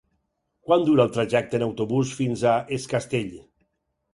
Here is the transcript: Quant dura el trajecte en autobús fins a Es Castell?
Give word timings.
Quant 0.69 0.85
dura 0.87 1.03
el 1.09 1.11
trajecte 1.17 1.59
en 1.59 1.65
autobús 1.67 2.15
fins 2.21 2.47
a 2.53 2.55
Es 2.79 2.89
Castell? 2.95 3.33